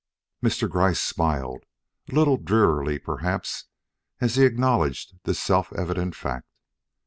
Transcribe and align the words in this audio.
Mr. 0.43 0.67
Gryce 0.67 0.99
smiled, 0.99 1.63
a 2.11 2.15
little 2.15 2.35
drearily 2.37 2.97
perhaps, 2.97 3.65
as 4.19 4.33
he 4.35 4.45
acknowledged 4.47 5.13
this 5.25 5.39
self 5.39 5.71
evident 5.73 6.15
fact. 6.15 6.47